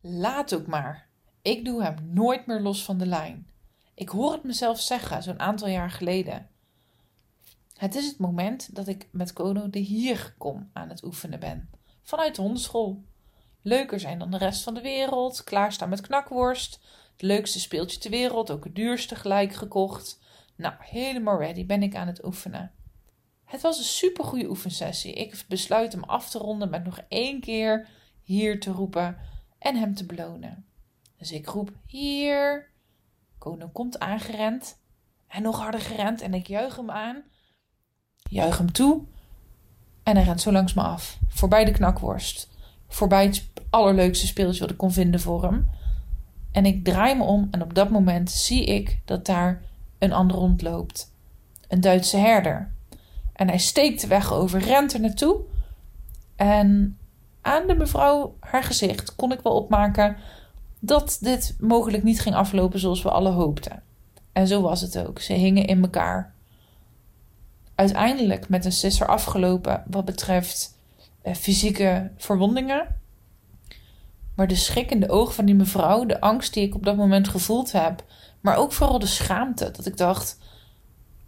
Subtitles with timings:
[0.00, 1.08] Laat ook maar.
[1.42, 3.46] Ik doe hem nooit meer los van de lijn.
[3.94, 6.48] Ik hoor het mezelf zeggen, zo'n aantal jaar geleden.
[7.76, 11.70] Het is het moment dat ik met Kono de hier kom aan het oefenen ben.
[12.02, 13.04] Vanuit de hondenschool.
[13.62, 15.44] Leuker zijn dan de rest van de wereld.
[15.44, 16.80] Klaarstaan met knakworst.
[17.12, 20.20] Het leukste speeltje ter wereld, ook het duurste gelijk gekocht.
[20.56, 22.72] Nou, helemaal ready ben ik aan het oefenen.
[23.44, 25.12] Het was een supergoeie oefensessie.
[25.12, 27.88] Ik besluit hem af te ronden met nog één keer
[28.22, 29.18] hier te roepen
[29.60, 30.64] en hem te belonen.
[31.16, 32.68] Dus ik roep hier.
[33.38, 34.78] Kono komt aangerend
[35.28, 37.22] en nog harder gerend en ik juich hem aan.
[38.30, 39.02] Juich hem toe
[40.02, 41.18] en hij rent zo langs me af.
[41.28, 42.48] Voorbij de knakworst.
[42.88, 45.70] Voorbij het allerleukste speeltje wat ik kon vinden voor hem.
[46.52, 49.62] En ik draai me om en op dat moment zie ik dat daar
[49.98, 51.12] een ander rondloopt.
[51.68, 52.72] Een Duitse herder.
[53.32, 55.40] En hij steekt de weg over, rent er naartoe.
[56.36, 56.98] En
[57.42, 60.16] aan de mevrouw haar gezicht kon ik wel opmaken
[60.80, 63.82] dat dit mogelijk niet ging aflopen zoals we alle hoopten.
[64.32, 65.20] En zo was het ook.
[65.20, 66.34] Ze hingen in elkaar.
[67.74, 70.78] Uiteindelijk met een sisser afgelopen wat betreft
[71.22, 72.96] eh, fysieke verwondingen.
[74.34, 76.96] Maar de schrik in de ogen van die mevrouw, de angst die ik op dat
[76.96, 78.04] moment gevoeld heb,
[78.40, 79.70] maar ook vooral de schaamte.
[79.70, 80.38] Dat ik dacht: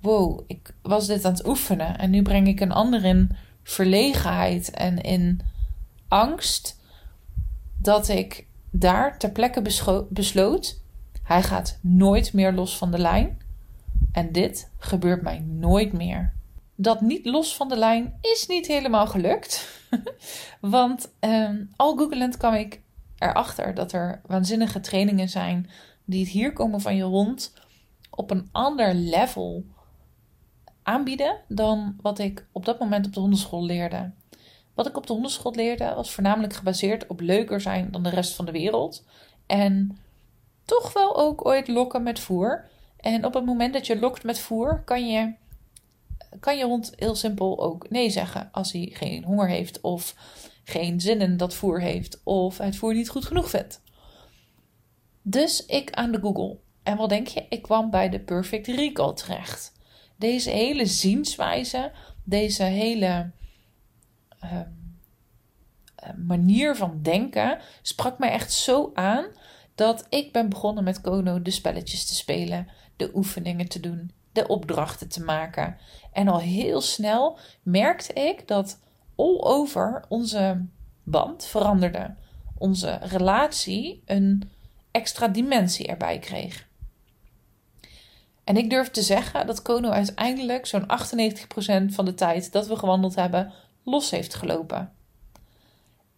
[0.00, 3.30] wow, ik was dit aan het oefenen en nu breng ik een ander in
[3.62, 5.40] verlegenheid en in
[6.12, 6.80] angst.
[7.76, 9.62] Dat ik daar ter plekke
[10.08, 10.80] besloot:
[11.22, 13.40] hij gaat nooit meer los van de lijn.
[14.12, 16.32] En dit gebeurt mij nooit meer.
[16.74, 19.80] Dat niet los van de lijn is niet helemaal gelukt.
[20.60, 22.80] Want um, al googelend kwam ik
[23.18, 25.70] erachter dat er waanzinnige trainingen zijn
[26.04, 27.52] die het hier komen van je hond
[28.10, 29.64] op een ander level
[30.82, 34.10] aanbieden dan wat ik op dat moment op de hondenschool leerde.
[34.74, 38.34] Wat ik op de hondenschool leerde was voornamelijk gebaseerd op leuker zijn dan de rest
[38.34, 39.04] van de wereld.
[39.46, 39.98] En
[40.64, 42.68] toch wel ook ooit lokken met voer.
[42.96, 45.32] En op het moment dat je lokt met voer, kan je,
[46.40, 50.14] kan je hond heel simpel ook nee zeggen als hij geen honger heeft of
[50.64, 53.80] geen zin in dat voer heeft of het voer niet goed genoeg vindt.
[55.22, 56.58] Dus ik aan de Google.
[56.82, 57.46] En wat denk je?
[57.48, 59.72] Ik kwam bij de Perfect Recall terecht.
[60.16, 61.92] Deze hele zienswijze,
[62.24, 63.30] deze hele
[64.42, 64.68] Ehm,
[65.94, 69.24] eh, manier van denken sprak mij echt zo aan
[69.74, 74.46] dat ik ben begonnen met Kono de spelletjes te spelen, de oefeningen te doen, de
[74.46, 75.76] opdrachten te maken.
[76.12, 78.80] En al heel snel merkte ik dat
[79.16, 80.66] all over onze
[81.02, 82.14] band veranderde.
[82.58, 84.50] Onze relatie een
[84.90, 86.68] extra dimensie erbij kreeg.
[88.44, 92.76] En ik durf te zeggen dat Kono uiteindelijk zo'n 98% van de tijd dat we
[92.76, 93.52] gewandeld hebben
[93.84, 94.92] los heeft gelopen.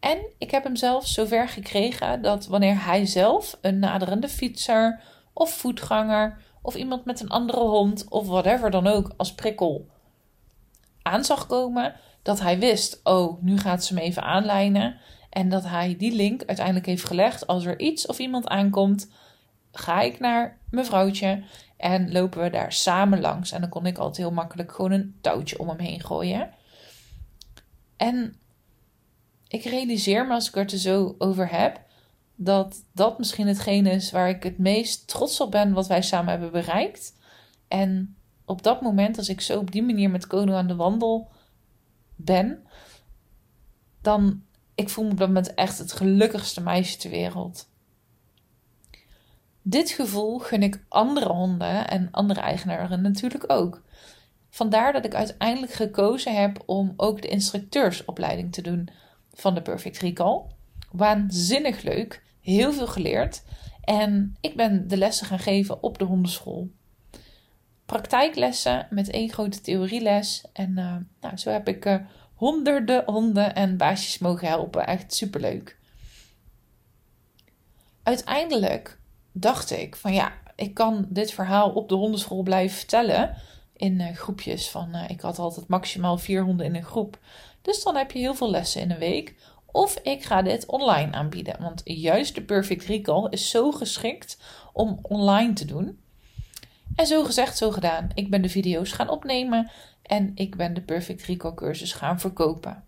[0.00, 5.00] En ik heb hem zelfs zover gekregen dat wanneer hij zelf een naderende fietser
[5.32, 9.88] of voetganger of iemand met een andere hond of whatever dan ook als prikkel
[11.02, 14.96] aan zag komen, dat hij wist: oh, nu gaat ze me even aanlijnen.
[15.30, 17.46] En dat hij die link uiteindelijk heeft gelegd.
[17.46, 19.10] Als er iets of iemand aankomt,
[19.72, 21.42] ga ik naar mevrouwtje
[21.76, 23.52] en lopen we daar samen langs.
[23.52, 26.50] En dan kon ik altijd heel makkelijk gewoon een touwtje om hem heen gooien.
[27.96, 28.36] En
[29.48, 31.80] ik realiseer me als ik er te zo over heb,
[32.36, 36.30] dat dat misschien hetgene is waar ik het meest trots op ben wat wij samen
[36.30, 37.16] hebben bereikt.
[37.68, 41.30] En op dat moment, als ik zo op die manier met Kono aan de wandel
[42.16, 42.66] ben,
[44.00, 44.42] dan
[44.74, 47.68] ik voel me op dat moment echt het gelukkigste meisje ter wereld.
[49.62, 53.82] Dit gevoel gun ik andere honden en andere eigenaren natuurlijk ook.
[54.54, 58.88] Vandaar dat ik uiteindelijk gekozen heb om ook de instructeursopleiding te doen
[59.32, 60.42] van de Perfect Recall.
[60.92, 63.42] Waanzinnig leuk, heel veel geleerd.
[63.80, 66.70] En ik ben de lessen gaan geven op de hondenschool.
[67.86, 70.44] Praktijklessen met één grote theorieles.
[70.52, 71.96] En uh, nou, zo heb ik uh,
[72.34, 74.86] honderden honden en baasjes mogen helpen.
[74.86, 75.78] Echt superleuk.
[78.02, 78.98] Uiteindelijk
[79.32, 83.36] dacht ik van ja, ik kan dit verhaal op de hondenschool blijven vertellen
[83.76, 87.18] in uh, groepjes van, uh, ik had altijd maximaal vier honden in een groep.
[87.62, 89.34] Dus dan heb je heel veel lessen in een week.
[89.66, 91.56] Of ik ga dit online aanbieden.
[91.60, 94.38] Want juist de Perfect Recall is zo geschikt
[94.72, 95.98] om online te doen.
[96.96, 98.08] En zo gezegd, zo gedaan.
[98.14, 99.70] Ik ben de video's gaan opnemen
[100.02, 102.84] en ik ben de Perfect Recall cursus gaan verkopen.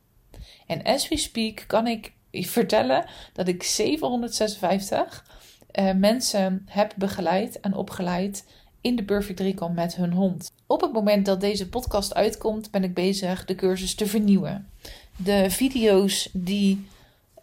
[0.66, 2.12] En as we speak kan ik
[2.56, 5.24] vertellen dat ik 756
[5.72, 8.44] uh, mensen heb begeleid en opgeleid
[8.86, 10.52] in de Perfect Recall met hun hond.
[10.66, 14.68] Op het moment dat deze podcast uitkomt, ben ik bezig de cursus te vernieuwen.
[15.16, 16.86] De video's die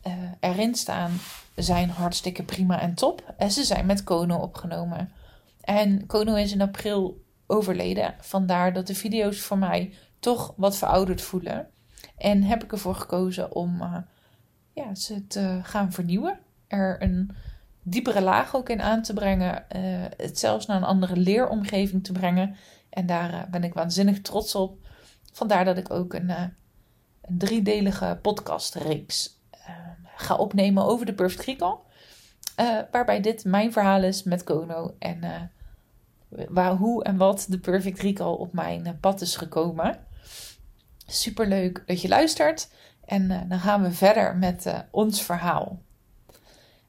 [0.07, 1.11] uh, erin staan,
[1.55, 3.33] zijn hartstikke prima en top.
[3.37, 5.11] En ze zijn met Kono opgenomen.
[5.61, 8.15] En Kono is in april overleden.
[8.19, 11.67] Vandaar dat de video's voor mij toch wat verouderd voelen.
[12.17, 13.97] En heb ik ervoor gekozen om uh,
[14.73, 16.39] ja, ze te gaan vernieuwen.
[16.67, 17.31] Er een
[17.83, 19.65] diepere laag ook in aan te brengen.
[19.75, 19.81] Uh,
[20.17, 22.55] het zelfs naar een andere leeromgeving te brengen.
[22.89, 24.77] En daar uh, ben ik waanzinnig trots op.
[25.31, 29.41] Vandaar dat ik ook een, een driedelige podcastreeks
[30.15, 31.77] ga opnemen over de Perfect Recall.
[32.91, 34.95] waarbij dit mijn verhaal is met Kono.
[34.99, 35.51] En
[36.29, 39.99] waar, hoe en wat de Perfect Recall op mijn pad is gekomen.
[41.05, 42.69] Super leuk dat je luistert.
[43.05, 45.81] En uh, dan gaan we verder met uh, ons verhaal.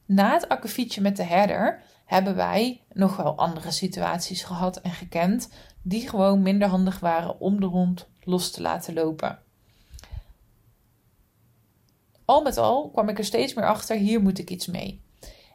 [0.07, 5.49] Na het akkefietje met de herder hebben wij nog wel andere situaties gehad en gekend
[5.83, 9.39] die gewoon minder handig waren om de hond los te laten lopen.
[12.25, 15.03] Al met al kwam ik er steeds meer achter, hier moet ik iets mee.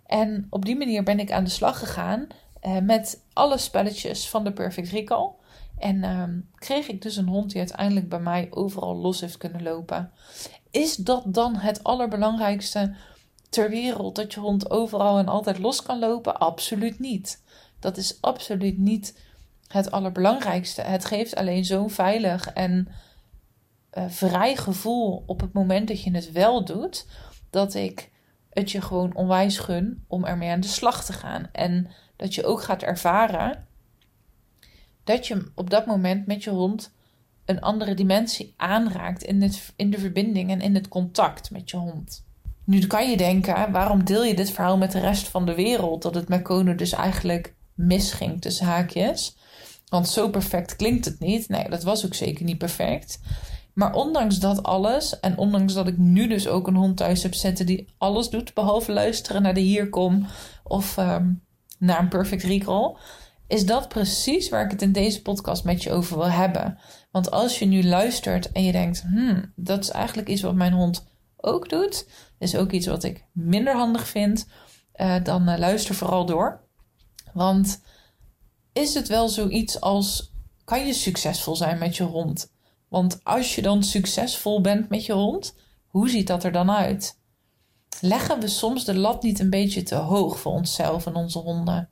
[0.05, 2.27] En op die manier ben ik aan de slag gegaan
[2.63, 5.29] uh, met alle spelletjes van de Perfect Recall.
[5.77, 9.63] En um, kreeg ik dus een hond die uiteindelijk bij mij overal los heeft kunnen
[9.63, 10.11] lopen.
[10.71, 12.95] Is dat dan het allerbelangrijkste
[13.49, 14.15] ter wereld?
[14.15, 16.39] Dat je hond overal en altijd los kan lopen?
[16.39, 17.43] Absoluut niet.
[17.79, 19.19] Dat is absoluut niet
[19.67, 20.81] het allerbelangrijkste.
[20.81, 22.87] Het geeft alleen zo'n veilig en
[23.93, 27.07] uh, vrij gevoel op het moment dat je het wel doet.
[27.49, 28.11] Dat ik
[28.49, 31.49] het je gewoon onwijs gun om ermee aan de slag te gaan.
[31.51, 33.67] En dat je ook gaat ervaren
[35.03, 36.91] dat je op dat moment met je hond
[37.45, 41.77] een andere dimensie aanraakt in, het, in de verbinding en in het contact met je
[41.77, 42.27] hond.
[42.69, 46.01] Nu kan je denken, waarom deel je dit verhaal met de rest van de wereld?
[46.01, 49.37] Dat het met Kono dus eigenlijk misging tussen haakjes.
[49.87, 51.49] Want zo perfect klinkt het niet.
[51.49, 53.19] Nee, dat was ook zeker niet perfect.
[53.73, 57.33] Maar ondanks dat alles, en ondanks dat ik nu dus ook een hond thuis heb
[57.33, 60.25] zitten die alles doet, behalve luisteren naar de hierkom
[60.63, 61.41] of um,
[61.77, 62.95] naar een perfect recall,
[63.47, 66.77] is dat precies waar ik het in deze podcast met je over wil hebben.
[67.11, 70.73] Want als je nu luistert en je denkt, hmm, dat is eigenlijk iets wat mijn
[70.73, 71.07] hond
[71.37, 72.07] ook doet,
[72.39, 74.47] is ook iets wat ik minder handig vind,
[74.95, 76.61] uh, dan uh, luister vooral door.
[77.33, 77.81] Want
[78.73, 80.33] is het wel zoiets als,
[80.63, 82.51] kan je succesvol zijn met je hond?
[82.87, 85.55] Want als je dan succesvol bent met je hond,
[85.87, 87.17] hoe ziet dat er dan uit?
[88.01, 91.89] Leggen we soms de lat niet een beetje te hoog voor onszelf en onze honden?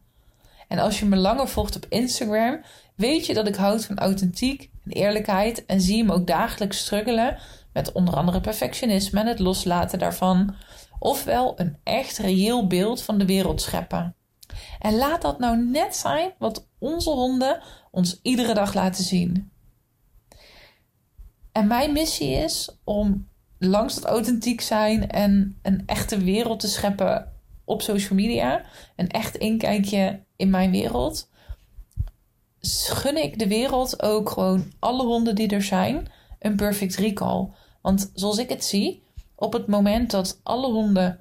[0.68, 2.62] En als je me langer volgt op Instagram,
[2.96, 7.38] weet je dat ik houd van authentiek en eerlijkheid en zie hem ook dagelijks struggelen
[7.78, 10.56] met onder andere perfectionisme en het loslaten daarvan.
[11.00, 14.16] Ofwel een echt reëel beeld van de wereld scheppen.
[14.80, 19.52] En laat dat nou net zijn wat onze honden ons iedere dag laten zien.
[21.52, 23.28] En mijn missie is om
[23.60, 27.34] langs dat authentiek zijn en een echte wereld te scheppen
[27.66, 28.62] op social media.
[28.96, 31.30] Een echt inkijkje in mijn wereld.
[32.60, 36.08] Gun ik de wereld ook gewoon alle honden die er zijn
[36.40, 37.50] een perfect recall.
[37.82, 39.04] Want zoals ik het zie,
[39.36, 41.20] op het moment dat alle honden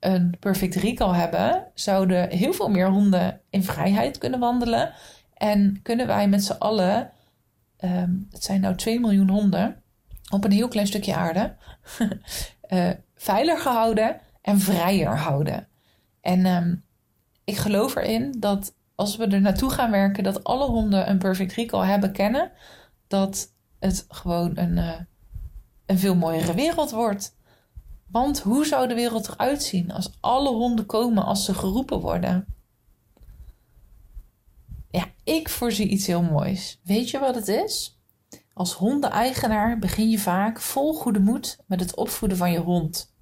[0.00, 4.92] een perfect recall hebben, zouden heel veel meer honden in vrijheid kunnen wandelen.
[5.34, 7.10] En kunnen wij met z'n allen,
[7.84, 9.82] um, het zijn nou 2 miljoen honden,
[10.30, 11.56] op een heel klein stukje aarde,
[12.68, 15.68] uh, veilig gehouden en vrijer houden.
[16.20, 16.84] En um,
[17.44, 21.52] ik geloof erin dat als we er naartoe gaan werken, dat alle honden een perfect
[21.52, 22.50] recall hebben kennen,
[23.06, 24.94] dat het gewoon een, uh,
[25.90, 27.36] een veel mooiere wereld wordt.
[28.06, 32.46] Want hoe zou de wereld eruit zien als alle honden komen als ze geroepen worden?
[34.90, 36.80] Ja, ik voorzie iets heel moois.
[36.82, 38.00] Weet je wat het is?
[38.52, 43.14] Als hondeneigenaar begin je vaak vol goede moed met het opvoeden van je hond.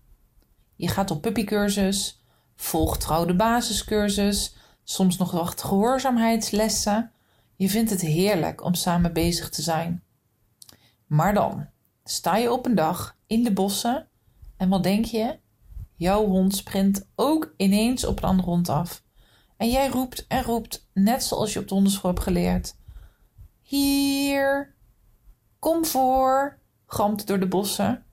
[0.76, 2.22] Je gaat op puppycursus,
[2.56, 7.12] volgt trouw basiscursus, soms nog wat gehoorzaamheidslessen.
[7.56, 10.02] Je vindt het heerlijk om samen bezig te zijn.
[11.06, 11.68] Maar dan
[12.10, 14.08] sta je op een dag in de bossen
[14.56, 15.38] en wat denk je?
[15.96, 19.02] Jouw hond sprint ook ineens op een andere hond af.
[19.56, 22.76] En jij roept en roept, net zoals je op de hondenschool hebt geleerd.
[23.62, 24.74] Hier,
[25.58, 28.04] kom voor, gamt door de bossen.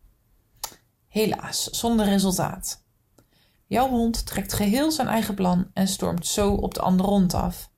[1.08, 2.84] Helaas, zonder resultaat.
[3.66, 7.72] Jouw hond trekt geheel zijn eigen plan en stormt zo op de andere hond af.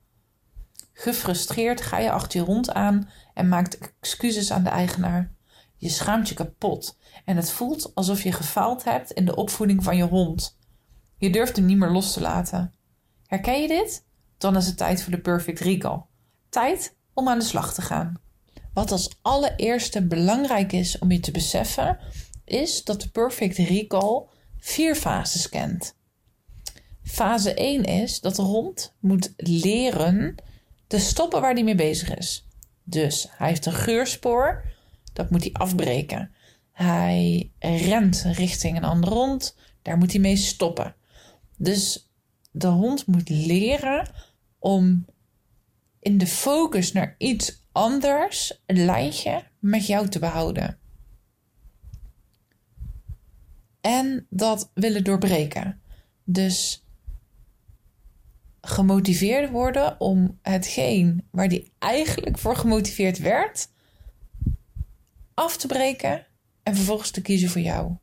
[0.93, 5.35] Gefrustreerd ga je achter je hond aan en maakt excuses aan de eigenaar.
[5.77, 9.97] Je schaamt je kapot en het voelt alsof je gefaald hebt in de opvoeding van
[9.97, 10.57] je hond.
[11.17, 12.73] Je durft hem niet meer los te laten.
[13.25, 14.05] Herken je dit?
[14.37, 16.01] Dan is het tijd voor de perfect recall.
[16.49, 18.21] Tijd om aan de slag te gaan.
[18.73, 21.99] Wat als allereerste belangrijk is om je te beseffen,
[22.45, 24.23] is dat de perfect recall
[24.59, 25.95] vier fases kent.
[27.03, 30.35] Fase 1 is dat de hond moet leren
[30.87, 32.47] te stoppen waar hij mee bezig is.
[32.83, 34.63] Dus hij heeft een geurspoor,
[35.17, 36.31] dat moet hij afbreken.
[36.71, 40.95] Hij rent richting een andere hond, daar moet hij mee stoppen.
[41.57, 42.11] Dus
[42.51, 44.09] de hond moet leren
[44.59, 45.05] om
[45.99, 50.79] in de focus naar iets anders een lijntje met jou te behouden.
[53.81, 55.81] En dat willen doorbreken.
[56.23, 56.85] Dus
[58.61, 63.69] gemotiveerd worden om hetgeen waar die eigenlijk voor gemotiveerd werd,
[65.37, 66.25] af te breken
[66.63, 67.95] en vervolgens te kiezen voor jou.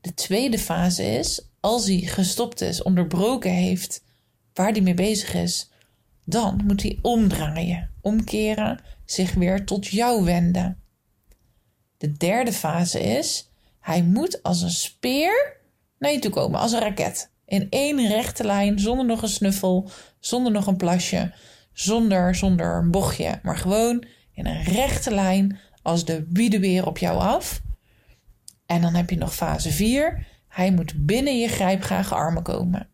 [0.00, 4.04] De tweede fase is, als hij gestopt is, onderbroken heeft
[4.54, 5.70] waar hij mee bezig is,
[6.24, 10.82] dan moet hij omdraaien, omkeren, zich weer tot jou wenden.
[11.96, 15.56] De derde fase is, hij moet als een speer
[15.98, 17.30] naar je toe komen, als een raket.
[17.46, 21.32] In één rechte lijn, zonder nog een snuffel, zonder nog een plasje,
[21.72, 26.26] zonder, zonder een bochtje, maar gewoon in een rechte lijn als de
[26.60, 27.62] weer op jou af.
[28.66, 30.26] En dan heb je nog fase 4.
[30.48, 32.88] Hij moet binnen je grijpgrage armen komen.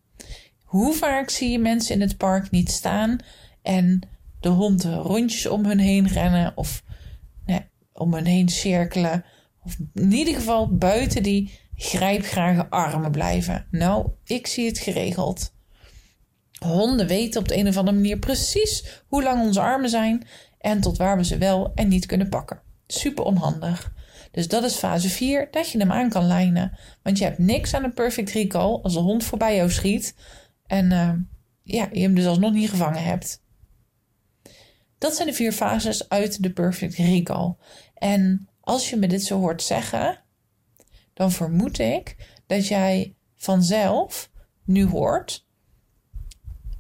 [0.62, 3.18] Hoe vaak zie je mensen in het park niet staan
[3.62, 4.08] en
[4.40, 6.82] de hond rondjes om hun heen rennen of
[7.46, 7.60] nee,
[7.92, 9.24] om hun heen cirkelen?
[9.64, 13.66] Of in ieder geval buiten die grijpgrage armen blijven.
[13.70, 15.52] Nou, ik zie het geregeld.
[16.58, 20.26] Honden weten op de een of andere manier precies hoe lang onze armen zijn
[20.58, 22.62] en tot waar we ze wel en niet kunnen pakken.
[22.88, 23.92] Super onhandig.
[24.30, 26.78] Dus dat is fase 4, dat je hem aan kan lijnen.
[27.02, 30.14] Want je hebt niks aan een perfect recall als de hond voorbij jou schiet
[30.66, 31.12] en uh,
[31.62, 33.42] ja, je hem dus alsnog niet gevangen hebt.
[34.98, 37.54] Dat zijn de vier fases uit de perfect recall.
[37.94, 40.22] En als je me dit zo hoort zeggen,
[41.14, 42.16] dan vermoed ik
[42.46, 44.30] dat jij vanzelf
[44.64, 45.46] nu hoort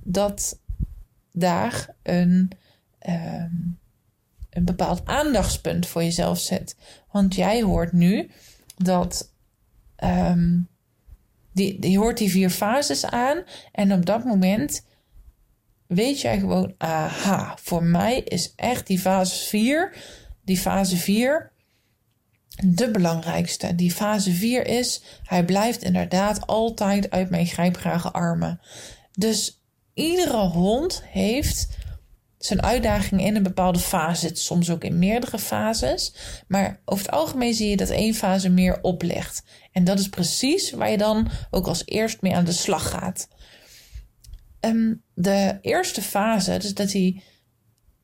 [0.04, 0.60] dat
[1.32, 2.52] daar een,
[3.08, 3.77] um,
[4.58, 6.76] een bepaald aandachtspunt voor jezelf zit.
[7.10, 8.30] Want jij hoort nu
[8.76, 9.32] dat.
[10.04, 10.68] Um,
[11.52, 14.86] die, je hoort die vier fases aan en op dat moment
[15.86, 19.96] weet jij gewoon, aha, voor mij is echt die fase 4,
[20.44, 21.52] die fase 4
[22.64, 23.74] de belangrijkste.
[23.74, 28.60] Die fase 4 is, hij blijft inderdaad altijd uit mijn grijpgrage armen.
[29.12, 29.62] Dus
[29.94, 31.68] iedere hond heeft
[32.38, 34.30] zijn uitdaging in een bepaalde fase.
[34.32, 36.14] soms ook in meerdere fases.
[36.48, 39.42] Maar over het algemeen zie je dat één fase meer oplegt.
[39.72, 43.28] En dat is precies waar je dan ook als eerst mee aan de slag gaat.
[44.60, 47.22] Um, de eerste fase, dus dat hij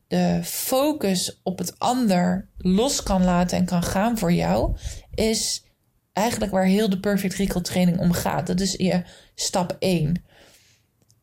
[0.07, 4.77] de focus op het ander los kan laten en kan gaan voor jou,
[5.15, 5.65] is
[6.13, 8.47] eigenlijk waar heel de Perfect Recall training om gaat.
[8.47, 9.03] Dat is je
[9.35, 10.25] stap 1.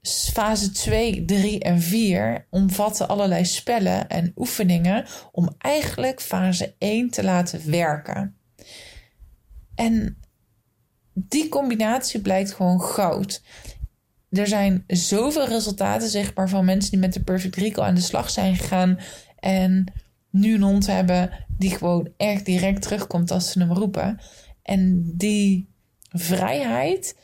[0.01, 7.23] Fase 2, 3 en 4 omvatten allerlei spellen en oefeningen om eigenlijk fase 1 te
[7.23, 8.35] laten werken.
[9.75, 10.17] En
[11.13, 13.41] die combinatie blijkt gewoon goud
[14.31, 18.29] er zijn zoveel resultaten zichtbaar van mensen die met de Perfect Recall aan de slag
[18.29, 18.99] zijn gegaan.
[19.39, 19.93] En
[20.29, 24.19] nu een hond hebben die gewoon echt direct terugkomt als ze hem roepen.
[24.63, 25.69] En die
[26.09, 27.17] vrijheid,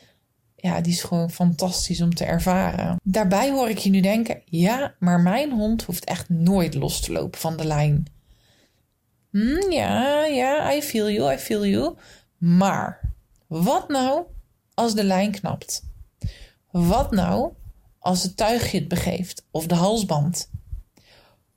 [0.60, 2.96] ja, die is gewoon fantastisch om te ervaren.
[3.02, 7.12] Daarbij hoor ik je nu denken: ja, maar mijn hond hoeft echt nooit los te
[7.12, 8.06] lopen van de lijn.
[9.30, 11.94] Hm, ja, ja, I feel you, I feel you.
[12.38, 13.14] Maar
[13.46, 14.22] wat nou
[14.74, 15.82] als de lijn knapt?
[16.70, 17.52] Wat nou
[17.98, 20.50] als het tuigje het begeeft of de halsband?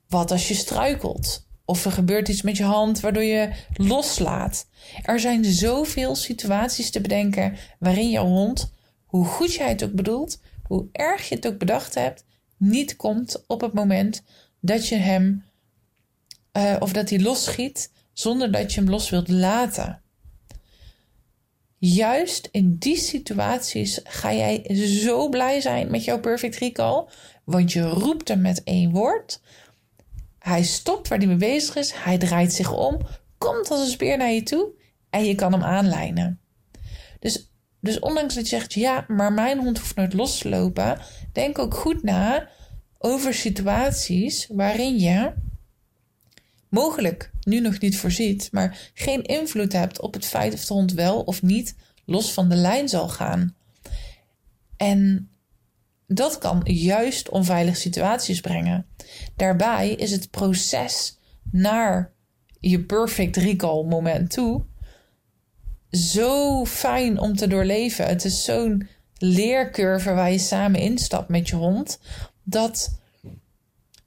[0.08, 1.46] Wat als je struikelt?
[1.66, 4.68] Of er gebeurt iets met je hand waardoor je loslaat.
[5.04, 8.72] Er zijn zoveel situaties te bedenken waarin jouw hond,
[9.12, 12.24] hoe goed jij het ook bedoelt, hoe erg je het ook bedacht hebt,
[12.58, 14.24] niet komt op het moment
[14.60, 15.44] dat je hem
[16.58, 20.02] uh, of dat hij losschiet zonder dat je hem los wilt laten.
[21.78, 27.06] Juist in die situaties ga jij zo blij zijn met jouw perfect recall.
[27.44, 29.42] Want je roept hem met één woord.
[30.40, 31.94] Hij stopt waar hij mee bezig is.
[31.94, 32.98] Hij draait zich om.
[33.38, 34.70] Komt als een speer naar je toe.
[35.10, 36.40] En je kan hem aanlijnen.
[37.20, 37.51] Dus,
[37.82, 41.00] dus ondanks dat je zegt, ja, maar mijn hond hoeft nooit los te lopen.
[41.32, 42.50] Denk ook goed na
[42.98, 45.34] over situaties waarin je
[46.70, 50.94] mogelijk nu nog niet voorziet, maar geen invloed hebt op het feit of de hond
[50.94, 53.56] wel of niet los van de lijn zal gaan.
[54.78, 55.30] En
[56.08, 58.86] dat kan juist onveilige situaties brengen.
[59.36, 61.18] Daarbij is het proces
[61.52, 62.14] naar
[62.60, 64.66] je perfect recall moment toe
[65.92, 68.06] zo fijn om te doorleven.
[68.06, 72.00] Het is zo'n leercurve waar je samen instapt met je hond.
[72.44, 73.00] Dat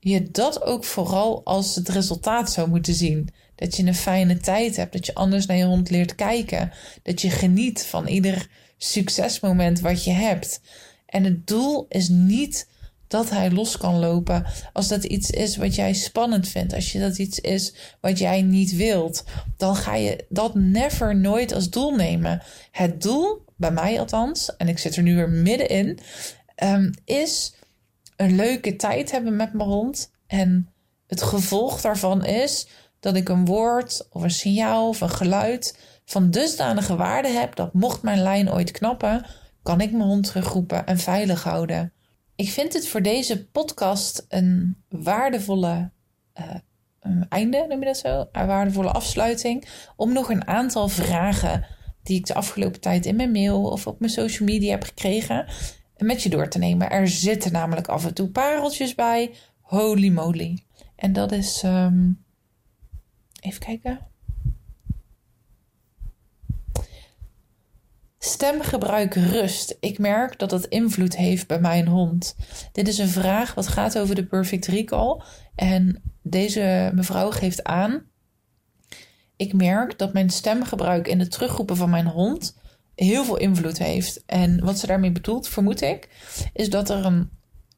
[0.01, 3.29] je dat ook vooral als het resultaat zou moeten zien.
[3.55, 4.93] Dat je een fijne tijd hebt.
[4.93, 6.73] Dat je anders naar je hond leert kijken.
[7.03, 10.61] Dat je geniet van ieder succesmoment wat je hebt.
[11.07, 12.69] En het doel is niet
[13.09, 14.47] dat hij los kan lopen.
[14.73, 16.75] Als dat iets is wat jij spannend vindt.
[16.75, 19.25] Als je dat iets is wat jij niet wilt.
[19.57, 22.43] Dan ga je dat never nooit als doel nemen.
[22.71, 25.99] Het doel, bij mij althans, en ik zit er nu weer middenin,
[26.63, 27.55] um, is
[28.17, 30.11] een leuke tijd hebben met mijn hond.
[30.27, 30.69] En
[31.07, 32.69] het gevolg daarvan is
[33.01, 37.75] dat ik een woord of een signaal of een geluid van dusdanige waarde heb dat
[37.75, 39.27] mocht mijn lijn ooit knappen,
[39.63, 41.93] kan ik mijn hond terugroepen en veilig houden.
[42.37, 45.91] Ik vind het voor deze podcast een waardevolle
[46.41, 48.29] uh, einde, noem je dat zo?
[48.33, 49.69] Een waardevolle afsluiting.
[49.97, 51.67] Om nog een aantal vragen
[52.03, 55.47] die ik de afgelopen tijd in mijn mail of op mijn social media heb gekregen,
[55.97, 56.91] met je door te nemen.
[56.91, 59.35] Er zitten namelijk af en toe pareltjes bij.
[59.61, 60.59] Holy moly.
[60.97, 61.63] En dat is.
[61.63, 62.25] Um,
[63.41, 64.14] even kijken.
[68.25, 69.77] Stemgebruik rust.
[69.81, 72.37] Ik merk dat het invloed heeft bij mijn hond.
[72.73, 75.21] Dit is een vraag wat gaat over de perfect recall.
[75.55, 78.07] En deze mevrouw geeft aan.
[79.37, 82.59] Ik merk dat mijn stemgebruik in het terugroepen van mijn hond
[82.95, 84.23] heel veel invloed heeft.
[84.27, 86.09] En wat ze daarmee bedoelt, vermoed ik,
[86.53, 87.31] is dat er een.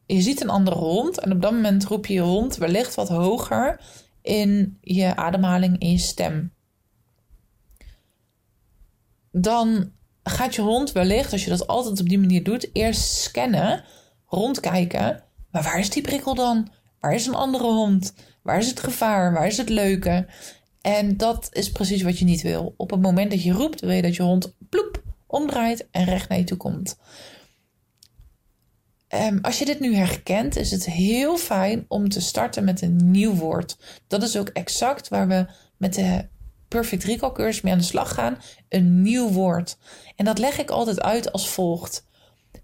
[0.06, 3.08] Je ziet een andere hond en op dat moment roep je je hond wellicht wat
[3.08, 3.80] hoger
[4.22, 6.52] in je ademhaling, in je stem.
[9.30, 9.94] Dan
[10.32, 13.84] gaat je hond wellicht, als je dat altijd op die manier doet, eerst scannen,
[14.26, 15.22] rondkijken.
[15.50, 16.68] Maar waar is die prikkel dan?
[17.00, 18.14] Waar is een andere hond?
[18.42, 19.32] Waar is het gevaar?
[19.32, 20.26] Waar is het leuke?
[20.80, 22.74] En dat is precies wat je niet wil.
[22.76, 26.28] Op het moment dat je roept, wil je dat je hond ploep omdraait en recht
[26.28, 26.98] naar je toe komt.
[29.14, 33.10] Um, als je dit nu herkent, is het heel fijn om te starten met een
[33.10, 33.76] nieuw woord.
[34.06, 35.46] Dat is ook exact waar we
[35.76, 36.28] met de
[36.68, 38.38] Perfect Recall cursus mee aan de slag gaan.
[38.68, 39.76] Een nieuw woord.
[40.16, 42.04] En dat leg ik altijd uit als volgt.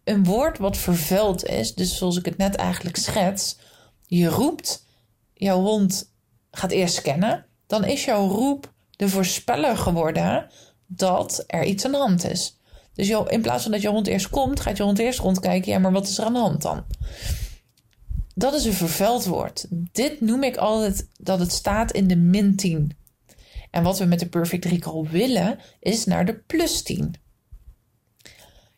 [0.04, 3.58] Een woord wat vervuild is, dus zoals ik het net eigenlijk schets.
[4.06, 4.86] Je roept,
[5.34, 6.12] jouw hond
[6.50, 7.46] gaat eerst scannen.
[7.66, 10.46] Dan is jouw roep de voorspeller geworden
[10.86, 12.56] dat er iets aan de hand is.
[12.94, 15.72] Dus in plaats van dat je hond eerst komt, gaat je hond eerst rondkijken.
[15.72, 16.84] Ja, maar wat is er aan de hand dan?
[18.34, 19.66] Dat is een vervuild woord.
[19.70, 22.96] Dit noem ik altijd dat het staat in de min 10.
[23.72, 27.14] En wat we met de Perfect Recall willen, is naar de plus 10.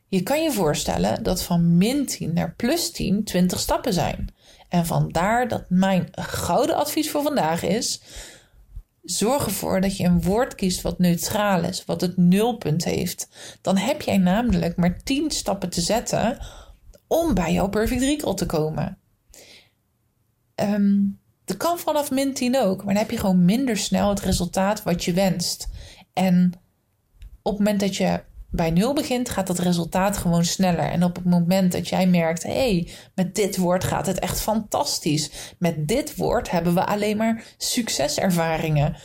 [0.09, 4.35] Je kan je voorstellen dat van min 10 naar plus 10 20 stappen zijn.
[4.69, 8.03] En vandaar dat mijn gouden advies voor vandaag is:
[9.03, 13.29] zorg ervoor dat je een woord kiest wat neutraal is, wat het nulpunt heeft.
[13.61, 16.39] Dan heb jij namelijk maar 10 stappen te zetten
[17.07, 18.99] om bij jouw Perfect Recall te komen.
[20.55, 24.21] Um, dat kan vanaf min 10 ook, maar dan heb je gewoon minder snel het
[24.21, 25.69] resultaat wat je wenst.
[26.13, 26.53] En
[27.43, 30.91] op het moment dat je bij nul begint, gaat dat resultaat gewoon sneller.
[30.91, 34.41] En op het moment dat jij merkt, hé, hey, met dit woord gaat het echt
[34.41, 35.31] fantastisch.
[35.59, 38.97] Met dit woord hebben we alleen maar succeservaringen.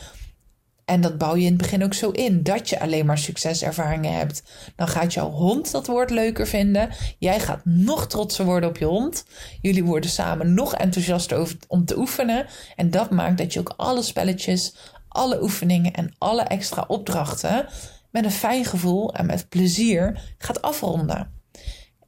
[0.90, 4.14] En dat bouw je in het begin ook zo in, dat je alleen maar succeservaringen
[4.14, 4.42] hebt.
[4.76, 6.88] Dan gaat jouw hond dat woord leuker vinden.
[7.18, 9.24] Jij gaat nog trotser worden op je hond.
[9.60, 12.46] Jullie worden samen nog enthousiaster over, om te oefenen.
[12.76, 14.74] En dat maakt dat je ook alle spelletjes,
[15.08, 17.66] alle oefeningen en alle extra opdrachten
[18.10, 21.32] met een fijn gevoel en met plezier gaat afronden.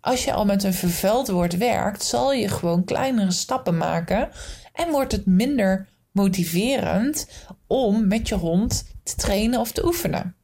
[0.01, 4.29] Als je al met een vervuild woord werkt, zal je gewoon kleinere stappen maken
[4.73, 7.29] en wordt het minder motiverend
[7.67, 10.35] om met je hond te trainen of te oefenen.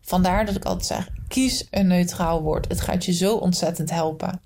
[0.00, 2.68] Vandaar dat ik altijd zeg: kies een neutraal woord.
[2.68, 4.40] Het gaat je zo ontzettend helpen.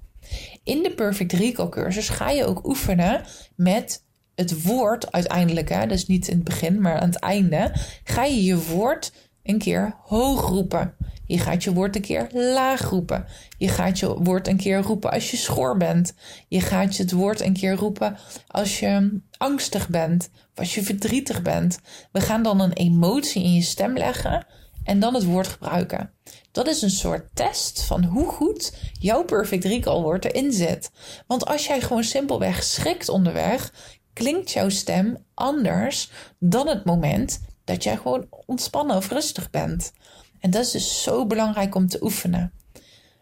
[0.63, 3.25] In de Perfect Recall cursus ga je ook oefenen
[3.57, 5.69] met het woord uiteindelijk.
[5.69, 7.75] Hè, dus niet in het begin, maar aan het einde.
[8.05, 9.13] Ga je je woord
[9.49, 10.95] een keer hoog roepen.
[11.25, 13.25] Je gaat je woord een keer laag roepen.
[13.59, 16.15] Je gaat je woord een keer roepen als je schor bent.
[16.49, 20.83] Je gaat je het woord een keer roepen als je angstig bent of als je
[20.83, 21.79] verdrietig bent.
[22.13, 24.47] We gaan dan een emotie in je stem leggen
[24.85, 26.13] en dan het woord gebruiken.
[26.53, 30.91] Dat is een soort test van hoe goed jouw perfect recall woord erin zit.
[31.27, 33.73] Want als jij gewoon simpelweg schrikt onderweg,
[34.13, 39.93] klinkt jouw stem anders dan het moment dat jij gewoon ontspannen of rustig bent.
[40.41, 42.53] En dat is dus zo belangrijk om te oefenen.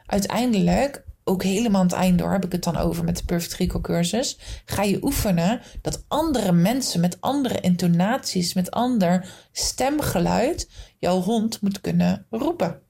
[0.06, 3.54] Uiteindelijk ook helemaal aan het eind door heb ik het dan over met de Perfect
[3.54, 4.38] Recall cursus.
[4.64, 11.80] Ga je oefenen dat andere mensen met andere intonaties, met ander stemgeluid, jouw hond moet
[11.80, 12.80] kunnen roepen.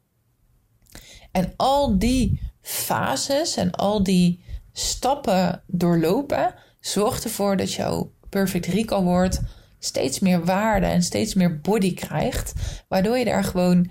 [1.32, 9.02] En al die fases en al die stappen doorlopen, zorgt ervoor dat jouw Perfect Recall
[9.02, 9.40] wordt
[9.86, 12.52] steeds meer waarde en steeds meer body krijgt.
[12.88, 13.90] Waardoor je daar gewoon,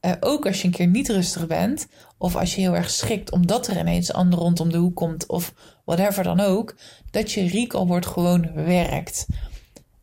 [0.00, 1.86] uh, ook als je een keer niet rustig bent,
[2.18, 5.26] of als je heel erg schikt omdat er ineens een ander rondom de hoek komt,
[5.26, 5.54] of
[5.84, 6.76] whatever dan ook,
[7.10, 9.26] dat je recall wordt gewoon werkt.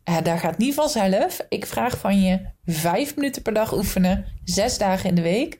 [0.08, 1.46] Uh, daar gaat niet vanzelf.
[1.48, 5.58] Ik vraag van je vijf minuten per dag oefenen, zes dagen in de week,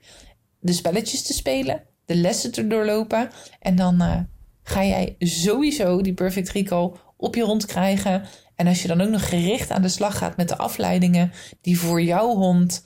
[0.59, 3.29] de spelletjes te spelen, de lessen te doorlopen.
[3.59, 4.19] En dan uh,
[4.63, 8.25] ga jij sowieso die perfect recall op je hond krijgen.
[8.55, 11.79] En als je dan ook nog gericht aan de slag gaat met de afleidingen die
[11.79, 12.85] voor jouw hond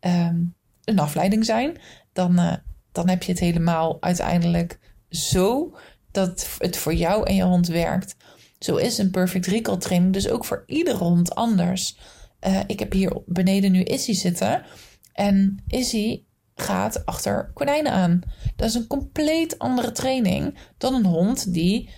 [0.00, 1.76] um, een afleiding zijn,
[2.12, 2.52] dan, uh,
[2.92, 5.76] dan heb je het helemaal uiteindelijk zo
[6.10, 8.16] dat het voor jou en je hond werkt.
[8.58, 11.98] Zo is een perfect recall training dus ook voor iedere hond anders.
[12.46, 14.64] Uh, ik heb hier beneden nu Izzy zitten.
[15.12, 16.22] En Izzy
[16.54, 18.20] gaat achter konijnen aan.
[18.56, 21.90] Dat is een compleet andere training dan een hond die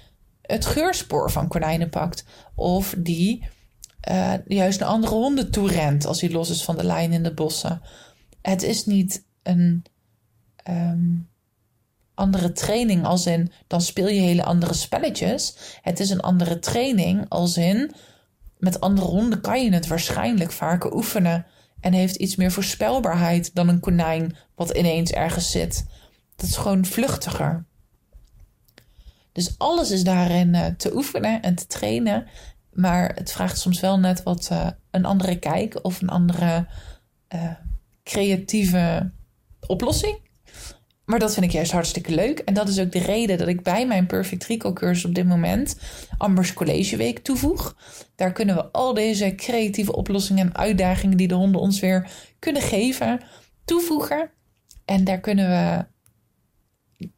[0.47, 2.25] het geurspoor van konijnen pakt.
[2.55, 3.49] Of die
[4.11, 7.23] uh, juist naar andere honden toe rent als hij los is van de lijn in
[7.23, 7.83] de bossen.
[8.43, 9.85] Het is niet een
[10.69, 11.29] um,
[12.15, 15.57] andere training als in dan speel je hele andere spelletjes.
[15.83, 17.95] Het is een andere training als in
[18.59, 21.47] met andere honden kan je het waarschijnlijk vaker oefenen.
[21.81, 25.87] En heeft iets meer voorspelbaarheid dan een konijn wat ineens ergens zit.
[26.37, 27.65] Dat is gewoon vluchtiger.
[29.35, 32.27] Dus alles is daarin uh, te oefenen en te trainen.
[32.73, 36.67] Maar het vraagt soms wel net wat uh, een andere kijk of een andere
[37.35, 37.51] uh,
[38.05, 39.11] creatieve
[39.67, 40.19] oplossing.
[41.05, 42.39] Maar dat vind ik juist hartstikke leuk.
[42.39, 45.27] En dat is ook de reden dat ik bij mijn Perfect Recall cursus op dit
[45.27, 45.77] moment
[46.19, 47.77] Ambers College Week toevoeg.
[48.15, 52.63] Daar kunnen we al deze creatieve oplossingen en uitdagingen die de honden ons weer kunnen
[52.63, 53.21] geven,
[53.65, 54.31] toevoegen.
[54.85, 55.85] En daar kunnen we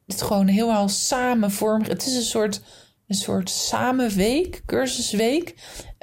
[0.06, 1.88] het gewoon helemaal samen vormen.
[1.88, 2.62] Het is een soort,
[3.06, 5.54] een soort samenweek, cursusweek,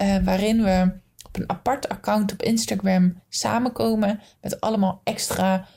[0.02, 0.92] uh, waarin we
[1.26, 5.68] op een apart account op Instagram samenkomen met allemaal extra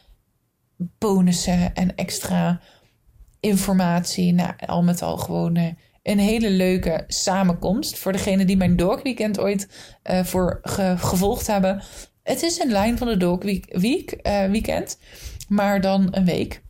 [0.77, 2.61] bonussen en extra
[3.41, 4.33] informatie.
[4.33, 5.69] Nou, al met al gewoon uh,
[6.03, 7.99] een hele leuke samenkomst.
[7.99, 9.69] Voor degene die mijn Dog Weekend ooit
[10.11, 11.83] uh, voor ge gevolgd hebben.
[12.23, 14.19] Het is een lijn van de Dog Week, week
[14.51, 14.99] Weekend,
[15.49, 16.65] maar dan een week.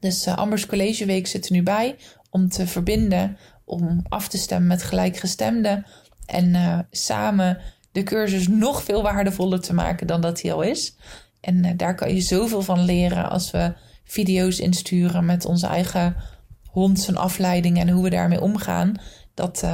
[0.00, 1.96] Dus uh, Ambers College Week zit er nu bij
[2.30, 5.86] om te verbinden, om af te stemmen met gelijkgestemden
[6.26, 7.58] en uh, samen
[7.92, 10.96] de cursus nog veel waardevoller te maken dan dat hij al is.
[11.40, 13.72] En uh, daar kan je zoveel van leren als we
[14.04, 16.16] video's insturen met onze eigen
[16.66, 18.94] hond zijn afleiding en hoe we daarmee omgaan.
[19.34, 19.66] Dat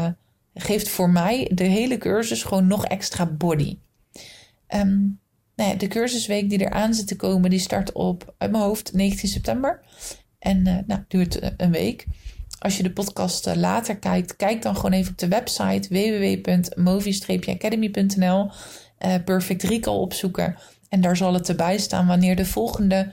[0.54, 3.78] geeft voor mij de hele cursus gewoon nog extra body.
[4.68, 5.20] Um,
[5.56, 9.28] nou de cursusweek die eraan zit te komen, die start op, uit mijn hoofd, 19
[9.28, 9.80] september.
[10.38, 12.06] En uh, nou, duurt uh, een week.
[12.58, 18.50] Als je de podcast uh, later kijkt, kijk dan gewoon even op de website www.movie-academy.nl.
[19.24, 20.56] Perfect Recall opzoeken.
[20.88, 23.12] En daar zal het erbij staan wanneer de volgende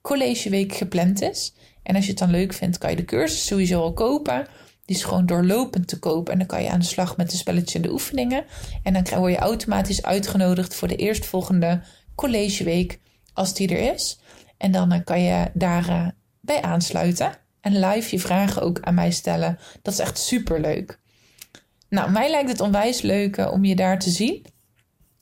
[0.00, 1.54] collegeweek gepland is.
[1.82, 4.46] En als je het dan leuk vindt, kan je de cursus sowieso al kopen.
[4.84, 6.28] Die is gewoon doorlopend te koop.
[6.28, 8.44] En dan kan je aan de slag met de spelletjes en de oefeningen.
[8.82, 11.82] En dan word je automatisch uitgenodigd voor de eerstvolgende
[12.14, 13.00] collegeweek
[13.32, 14.18] als die er is.
[14.56, 16.08] En dan eh, kan je daar uh,
[16.40, 17.32] bij aansluiten.
[17.60, 19.58] En live je vragen ook aan mij stellen.
[19.82, 20.98] Dat is echt super leuk.
[21.88, 24.46] Nou, mij lijkt het onwijs leuk uh, om je daar te zien.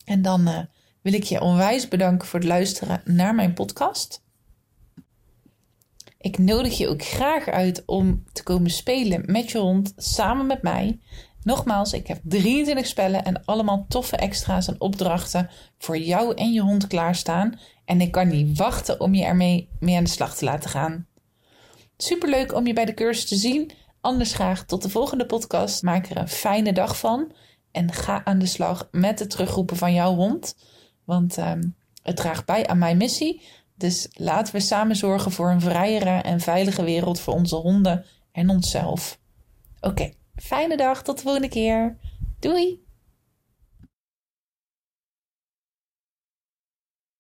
[0.05, 0.68] En dan
[1.03, 4.22] wil ik je onwijs bedanken voor het luisteren naar mijn podcast.
[6.22, 10.62] Ik nodig je ook graag uit om te komen spelen met je hond samen met
[10.62, 11.00] mij.
[11.42, 16.61] Nogmaals, ik heb 23 spellen en allemaal toffe extra's en opdrachten voor jou en je
[16.61, 17.58] hond klaarstaan.
[17.85, 21.06] En ik kan niet wachten om je ermee mee aan de slag te laten gaan.
[21.96, 23.70] Superleuk om je bij de cursus te zien.
[24.00, 25.82] Anders graag tot de volgende podcast.
[25.82, 27.32] Maak er een fijne dag van.
[27.70, 30.56] En ga aan de slag met het terugroepen van jouw hond.
[31.04, 33.42] Want um, het draagt bij aan mijn missie
[33.82, 38.48] dus laten we samen zorgen voor een vrijere en veilige wereld voor onze honden en
[38.48, 39.18] onszelf.
[39.80, 41.96] Oké, fijne dag, tot de volgende keer.
[42.38, 42.84] Doei!